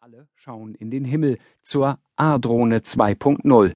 [0.00, 3.72] Alle schauen in den Himmel zur A-Drohne 2.0.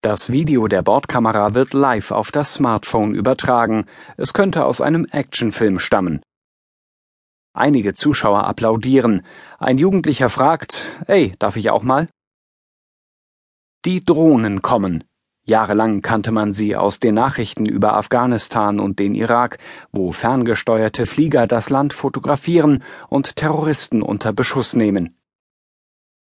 [0.00, 3.86] Das Video der Bordkamera wird live auf das Smartphone übertragen.
[4.16, 6.22] Es könnte aus einem Actionfilm stammen.
[7.52, 9.26] Einige Zuschauer applaudieren.
[9.58, 12.08] Ein Jugendlicher fragt, Ey, darf ich auch mal?
[13.84, 15.02] Die Drohnen kommen.
[15.48, 19.58] Jahrelang kannte man sie aus den Nachrichten über Afghanistan und den Irak,
[19.92, 25.16] wo ferngesteuerte Flieger das Land fotografieren und Terroristen unter Beschuss nehmen.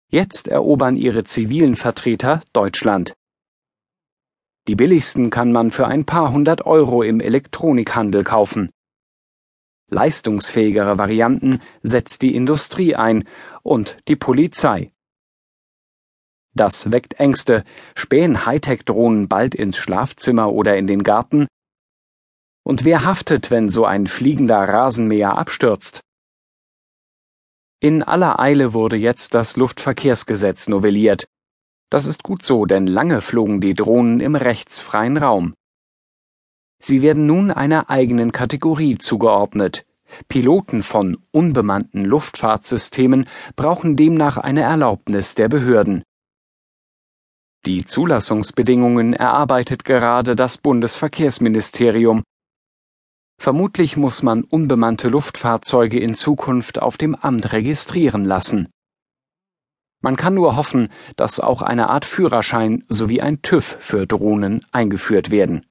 [0.10, 3.14] Jetzt erobern ihre zivilen Vertreter Deutschland.
[4.68, 8.70] Die billigsten kann man für ein paar hundert Euro im Elektronikhandel kaufen.
[9.90, 13.24] Leistungsfähigere Varianten setzt die Industrie ein
[13.64, 14.92] und die Polizei.
[16.56, 17.66] Das weckt Ängste.
[17.96, 21.48] Spähen Hightech-Drohnen bald ins Schlafzimmer oder in den Garten?
[22.64, 26.00] Und wer haftet, wenn so ein fliegender Rasenmäher abstürzt?
[27.82, 31.26] In aller Eile wurde jetzt das Luftverkehrsgesetz novelliert.
[31.92, 35.54] Das ist gut so, denn lange flogen die Drohnen im rechtsfreien Raum.
[36.82, 39.86] Sie werden nun einer eigenen Kategorie zugeordnet.
[40.30, 46.04] Piloten von unbemannten Luftfahrtsystemen brauchen demnach eine Erlaubnis der Behörden.
[47.66, 52.22] Die Zulassungsbedingungen erarbeitet gerade das Bundesverkehrsministerium.
[53.42, 58.70] Vermutlich muss man unbemannte Luftfahrzeuge in Zukunft auf dem Amt registrieren lassen.
[60.04, 65.32] Man kann nur hoffen, dass auch eine Art Führerschein sowie ein TÜV für Drohnen eingeführt
[65.32, 65.66] werden.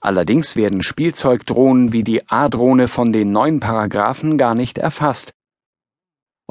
[0.00, 5.32] Allerdings werden Spielzeugdrohnen wie die A-Drohne von den neuen Paragraphen gar nicht erfasst,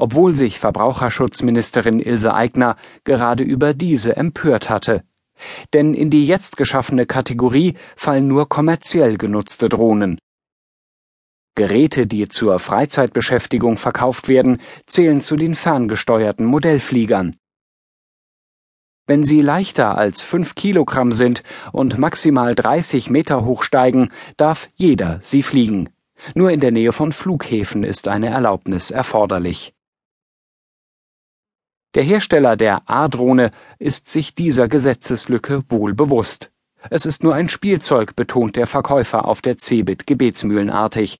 [0.02, 5.04] obwohl sich Verbraucherschutzministerin Ilse Aigner gerade über diese empört hatte.
[5.74, 10.18] Denn in die jetzt geschaffene Kategorie fallen nur kommerziell genutzte Drohnen.
[11.54, 17.36] Geräte, die zur Freizeitbeschäftigung verkauft werden, zählen zu den ferngesteuerten Modellfliegern.
[19.06, 25.20] Wenn sie leichter als fünf Kilogramm sind und maximal 30 Meter hoch steigen, darf jeder
[25.22, 25.90] sie fliegen.
[26.34, 29.72] Nur in der Nähe von Flughäfen ist eine Erlaubnis erforderlich.
[31.94, 36.50] Der Hersteller der A-Drohne ist sich dieser Gesetzeslücke wohl bewusst.
[36.88, 41.18] Es ist nur ein Spielzeug, betont der Verkäufer auf der Cebit gebetsmühlenartig.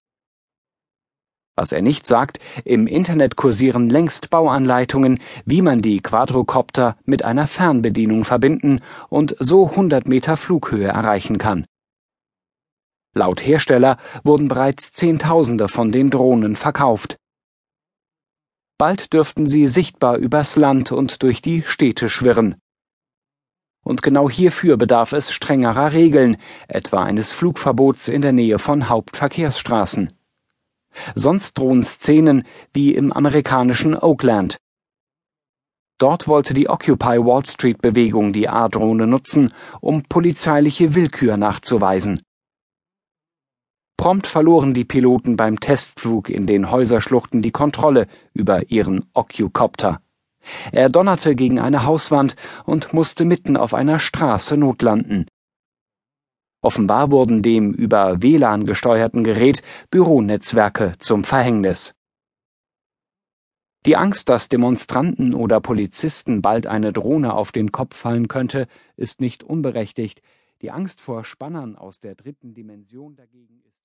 [1.54, 7.46] Was er nicht sagt, im Internet kursieren längst Bauanleitungen, wie man die Quadrocopter mit einer
[7.46, 11.66] Fernbedienung verbinden und so 100 Meter Flughöhe erreichen kann.
[13.14, 17.18] Laut Hersteller wurden bereits Zehntausende von den Drohnen verkauft.
[18.82, 22.56] Bald dürften sie sichtbar übers Land und durch die Städte schwirren.
[23.84, 30.12] Und genau hierfür bedarf es strengerer Regeln, etwa eines Flugverbots in der Nähe von Hauptverkehrsstraßen.
[31.14, 34.56] Sonst drohen Szenen wie im amerikanischen Oakland.
[35.98, 42.20] Dort wollte die Occupy Wall Street Bewegung die A-Drohne nutzen, um polizeiliche Willkür nachzuweisen.
[44.02, 50.02] Prompt verloren die Piloten beim Testflug in den Häuserschluchten die Kontrolle über ihren Occupcopter.
[50.72, 55.28] Er donnerte gegen eine Hauswand und musste mitten auf einer Straße notlanden.
[56.62, 61.94] Offenbar wurden dem über WLAN gesteuerten Gerät Büronetzwerke zum Verhängnis.
[63.86, 69.20] Die Angst, dass Demonstranten oder Polizisten bald eine Drohne auf den Kopf fallen könnte, ist
[69.20, 70.22] nicht unberechtigt.
[70.60, 73.81] Die Angst vor Spannern aus der dritten Dimension dagegen ist